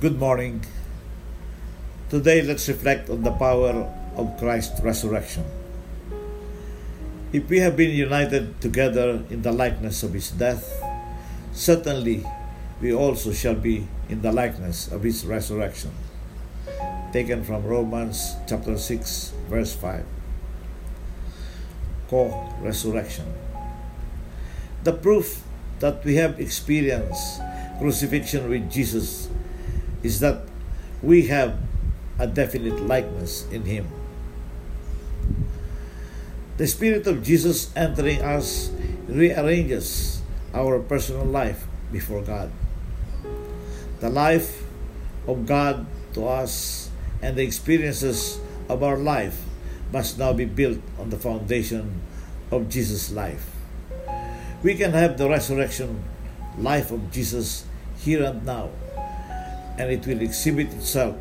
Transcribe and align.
Good 0.00 0.18
morning. 0.18 0.64
Today, 2.08 2.40
let's 2.40 2.66
reflect 2.72 3.10
on 3.10 3.20
the 3.20 3.32
power 3.32 3.84
of 4.16 4.32
Christ's 4.38 4.80
resurrection. 4.80 5.44
If 7.34 7.50
we 7.50 7.58
have 7.58 7.76
been 7.76 7.90
united 7.90 8.62
together 8.62 9.20
in 9.28 9.42
the 9.42 9.52
likeness 9.52 10.02
of 10.02 10.14
his 10.14 10.30
death, 10.30 10.64
certainly 11.52 12.24
we 12.80 12.94
also 12.94 13.34
shall 13.34 13.54
be 13.54 13.88
in 14.08 14.22
the 14.22 14.32
likeness 14.32 14.88
of 14.90 15.02
his 15.02 15.26
resurrection. 15.26 15.92
Taken 17.12 17.44
from 17.44 17.66
Romans 17.66 18.40
chapter 18.48 18.78
6, 18.78 19.34
verse 19.50 19.76
5. 19.76 20.06
Co 22.08 22.56
resurrection. 22.62 23.28
The 24.82 24.94
proof 24.94 25.44
that 25.80 26.02
we 26.06 26.14
have 26.14 26.40
experienced 26.40 27.42
crucifixion 27.78 28.48
with 28.48 28.72
Jesus 28.72 29.28
is 30.02 30.20
that 30.20 30.42
we 31.02 31.26
have 31.26 31.58
a 32.18 32.26
definite 32.26 32.80
likeness 32.82 33.46
in 33.50 33.64
Him. 33.64 33.88
The 36.56 36.66
Spirit 36.66 37.06
of 37.06 37.22
Jesus 37.22 37.72
entering 37.74 38.20
us 38.20 38.70
rearranges 39.08 40.20
our 40.52 40.78
personal 40.78 41.24
life 41.24 41.64
before 41.90 42.22
God. 42.22 42.52
The 44.00 44.10
life 44.10 44.62
of 45.26 45.46
God 45.46 45.86
to 46.12 46.26
us 46.26 46.90
and 47.22 47.36
the 47.36 47.42
experiences 47.42 48.40
of 48.68 48.82
our 48.82 48.96
life 48.96 49.40
must 49.92 50.18
now 50.18 50.32
be 50.32 50.44
built 50.44 50.78
on 50.98 51.10
the 51.10 51.18
foundation 51.18 52.00
of 52.50 52.68
Jesus' 52.68 53.10
life. 53.10 53.50
We 54.62 54.74
can 54.74 54.92
have 54.92 55.16
the 55.16 55.28
resurrection 55.28 56.04
life 56.58 56.90
of 56.90 57.10
Jesus 57.10 57.64
here 57.98 58.24
and 58.24 58.44
now, 58.44 58.70
and 59.80 59.88
it 59.88 60.04
will 60.04 60.20
exhibit 60.20 60.68
itself 60.76 61.16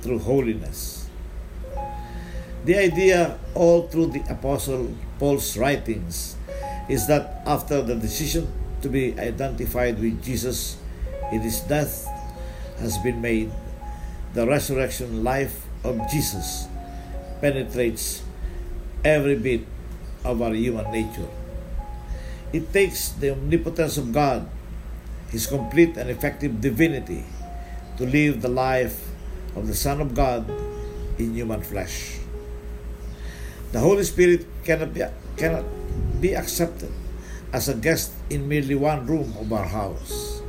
through 0.00 0.20
holiness. 0.22 1.10
The 2.64 2.78
idea 2.78 3.36
all 3.52 3.88
through 3.88 4.14
the 4.14 4.22
Apostle 4.30 4.94
Paul's 5.18 5.58
writings 5.58 6.36
is 6.88 7.10
that 7.10 7.42
after 7.46 7.82
the 7.82 7.96
decision 7.96 8.46
to 8.82 8.88
be 8.88 9.18
identified 9.18 9.98
with 9.98 10.22
Jesus 10.22 10.78
in 11.32 11.40
his 11.42 11.66
death 11.66 12.06
has 12.78 12.96
been 12.98 13.20
made, 13.20 13.50
the 14.34 14.46
resurrection 14.46 15.24
life 15.24 15.66
of 15.82 15.98
Jesus 16.06 16.70
penetrates 17.40 18.22
every 19.02 19.34
bit 19.34 19.66
of 20.24 20.40
our 20.40 20.54
human 20.54 20.86
nature. 20.92 21.26
It 22.52 22.72
takes 22.72 23.10
the 23.18 23.32
omnipotence 23.32 23.98
of 23.98 24.12
God, 24.12 24.46
His 25.30 25.46
complete 25.46 25.96
and 25.96 26.10
effective 26.10 26.60
divinity, 26.60 27.24
to 28.00 28.06
live 28.06 28.40
the 28.40 28.48
life 28.48 29.12
of 29.54 29.68
the 29.68 29.74
Son 29.74 30.00
of 30.00 30.14
God 30.14 30.48
in 31.18 31.34
human 31.34 31.60
flesh. 31.60 32.16
The 33.72 33.78
Holy 33.78 34.04
Spirit 34.04 34.46
cannot 34.64 34.94
be, 34.94 35.04
cannot 35.36 35.64
be 36.18 36.32
accepted 36.32 36.90
as 37.52 37.68
a 37.68 37.74
guest 37.74 38.12
in 38.30 38.48
merely 38.48 38.74
one 38.74 39.04
room 39.04 39.36
of 39.38 39.52
our 39.52 39.66
house. 39.66 40.40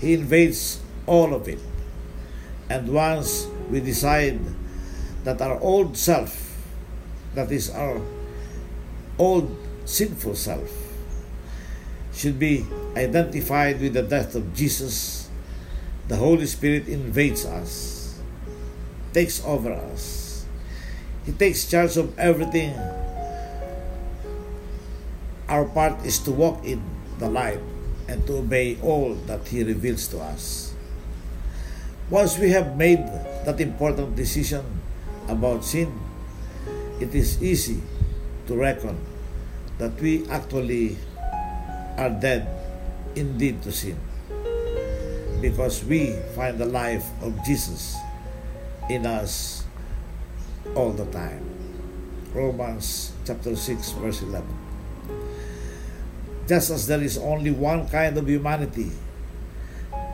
He 0.00 0.14
invades 0.14 0.80
all 1.04 1.34
of 1.34 1.46
it. 1.46 1.60
And 2.70 2.88
once 2.88 3.46
we 3.68 3.80
decide 3.80 4.40
that 5.24 5.42
our 5.42 5.60
old 5.60 5.94
self, 5.98 6.56
that 7.34 7.52
is 7.52 7.68
our 7.68 8.00
old 9.18 9.54
sinful 9.84 10.36
self, 10.36 10.72
should 12.14 12.38
be 12.38 12.64
identified 12.96 13.78
with 13.78 13.92
the 13.92 14.02
death 14.02 14.34
of 14.34 14.54
Jesus, 14.54 15.19
the 16.10 16.18
Holy 16.18 16.44
Spirit 16.44 16.90
invades 16.90 17.46
us, 17.46 18.18
takes 19.14 19.38
over 19.46 19.70
us. 19.70 20.42
He 21.22 21.30
takes 21.30 21.70
charge 21.70 21.94
of 21.96 22.18
everything. 22.18 22.74
Our 25.46 25.70
part 25.70 26.02
is 26.02 26.18
to 26.26 26.34
walk 26.34 26.66
in 26.66 26.82
the 27.22 27.30
light 27.30 27.62
and 28.10 28.26
to 28.26 28.42
obey 28.42 28.74
all 28.82 29.14
that 29.30 29.46
He 29.46 29.62
reveals 29.62 30.10
to 30.10 30.18
us. 30.18 30.74
Once 32.10 32.34
we 32.42 32.50
have 32.50 32.74
made 32.74 33.06
that 33.46 33.60
important 33.62 34.16
decision 34.18 34.66
about 35.30 35.62
sin, 35.62 35.94
it 36.98 37.14
is 37.14 37.38
easy 37.40 37.78
to 38.50 38.58
reckon 38.58 38.98
that 39.78 39.94
we 40.02 40.26
actually 40.26 40.98
are 41.94 42.10
dead 42.10 42.50
indeed 43.14 43.62
to 43.62 43.70
sin 43.70 44.09
because 45.40 45.82
we 45.84 46.12
find 46.36 46.58
the 46.58 46.66
life 46.66 47.04
of 47.22 47.34
Jesus 47.44 47.96
in 48.88 49.06
us 49.06 49.64
all 50.74 50.92
the 50.92 51.06
time. 51.06 51.44
Romans 52.34 53.12
chapter 53.24 53.56
6 53.56 53.92
verse 53.92 54.22
11. 54.22 54.46
Just 56.46 56.70
as 56.70 56.86
there 56.86 57.00
is 57.00 57.16
only 57.18 57.50
one 57.50 57.88
kind 57.88 58.16
of 58.18 58.28
humanity, 58.28 58.90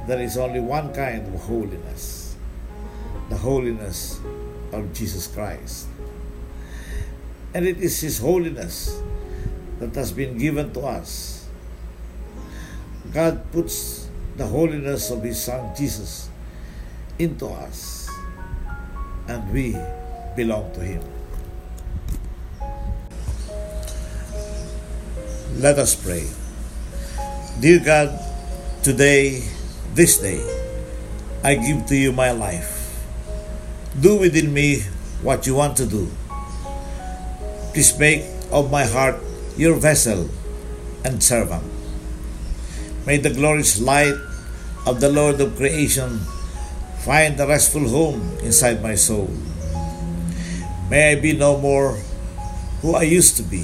there 0.06 0.20
is 0.20 0.36
only 0.36 0.60
one 0.60 0.94
kind 0.94 1.26
of 1.34 1.40
holiness. 1.42 2.36
The 3.28 3.36
holiness 3.36 4.20
of 4.72 4.92
Jesus 4.92 5.26
Christ. 5.26 5.88
And 7.54 7.66
it 7.66 7.78
is 7.78 8.00
His 8.00 8.18
holiness 8.18 9.00
that 9.80 9.94
has 9.94 10.12
been 10.12 10.38
given 10.38 10.72
to 10.74 10.80
us. 10.80 11.48
God 13.12 13.50
puts 13.50 14.05
the 14.36 14.46
holiness 14.46 15.10
of 15.10 15.22
His 15.22 15.40
Son 15.42 15.72
Jesus 15.74 16.28
into 17.18 17.46
us, 17.46 18.08
and 19.28 19.40
we 19.52 19.76
belong 20.36 20.70
to 20.76 20.80
Him. 20.80 21.02
Let 25.56 25.78
us 25.78 25.96
pray. 25.96 26.28
Dear 27.60 27.80
God, 27.80 28.12
today, 28.84 29.40
this 29.94 30.20
day, 30.20 30.44
I 31.42 31.56
give 31.56 31.86
to 31.86 31.96
you 31.96 32.12
my 32.12 32.32
life. 32.32 32.92
Do 33.98 34.20
within 34.20 34.52
me 34.52 34.84
what 35.22 35.46
you 35.46 35.54
want 35.54 35.76
to 35.78 35.86
do. 35.86 36.12
Please 37.72 37.96
make 37.98 38.28
of 38.52 38.70
my 38.70 38.84
heart 38.84 39.16
your 39.56 39.80
vessel 39.80 40.28
and 41.04 41.22
servant. 41.22 41.64
May 43.06 43.22
the 43.22 43.30
glorious 43.30 43.78
light 43.78 44.18
of 44.82 44.98
the 44.98 45.06
Lord 45.06 45.38
of 45.38 45.54
creation 45.54 46.18
find 47.06 47.38
a 47.38 47.46
restful 47.46 47.86
home 47.86 48.18
inside 48.42 48.82
my 48.82 48.98
soul. 48.98 49.30
May 50.90 51.14
I 51.14 51.14
be 51.14 51.30
no 51.30 51.54
more 51.54 52.02
who 52.82 52.98
I 52.98 53.06
used 53.06 53.38
to 53.38 53.46
be. 53.46 53.62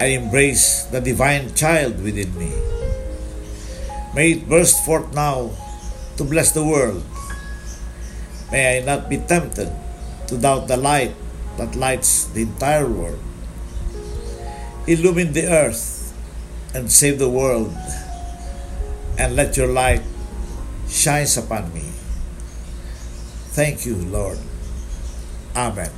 I 0.00 0.16
embrace 0.16 0.88
the 0.88 1.04
divine 1.04 1.52
child 1.52 2.00
within 2.00 2.32
me. 2.40 2.48
May 4.16 4.40
it 4.40 4.48
burst 4.48 4.80
forth 4.88 5.12
now 5.12 5.52
to 6.16 6.24
bless 6.24 6.56
the 6.56 6.64
world. 6.64 7.04
May 8.50 8.80
I 8.80 8.84
not 8.88 9.12
be 9.12 9.20
tempted 9.20 9.68
to 10.28 10.40
doubt 10.40 10.72
the 10.72 10.80
light 10.80 11.12
that 11.60 11.76
lights 11.76 12.32
the 12.32 12.48
entire 12.48 12.88
world. 12.88 13.20
Illumine 14.88 15.36
the 15.36 15.52
earth 15.52 15.99
and 16.74 16.90
save 16.90 17.18
the 17.18 17.28
world, 17.28 17.74
and 19.18 19.36
let 19.36 19.56
your 19.56 19.68
light 19.68 20.02
shines 20.88 21.36
upon 21.36 21.72
me. 21.74 21.82
Thank 23.52 23.84
you, 23.86 23.96
Lord. 23.96 24.38
Amen. 25.56 25.90